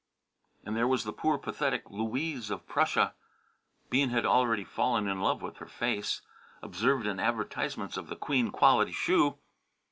And 0.65 0.75
there 0.75 0.87
was 0.87 1.03
the 1.03 1.13
poor 1.13 1.37
pathetic 1.37 1.83
Louise 1.91 2.49
of 2.49 2.65
Prussia. 2.65 3.13
Bean 3.91 4.09
had 4.09 4.25
already 4.25 4.63
fallen 4.63 5.07
in 5.07 5.21
love 5.21 5.43
with 5.43 5.57
her 5.57 5.67
face, 5.69 6.23
observed 6.63 7.05
in 7.05 7.19
advertisements 7.19 7.97
of 7.97 8.07
the 8.07 8.15
Queen 8.15 8.49
Quality 8.49 8.93
Shoe. 8.93 9.37